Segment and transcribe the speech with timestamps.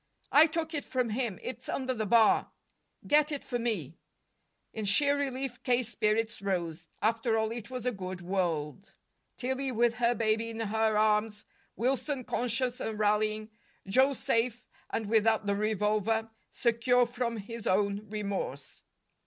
[0.31, 1.37] "I took it from him.
[1.43, 2.49] It's under the bar."
[3.05, 3.99] "Get it for me."
[4.73, 6.87] In sheer relief, K.'s spirits rose.
[7.03, 8.93] After all, it was a good world:
[9.37, 11.45] Tillie with her baby in her arms;
[11.75, 13.51] Wilson conscious and rallying;
[13.85, 18.81] Joe safe, and, without the revolver, secure from his own remorse.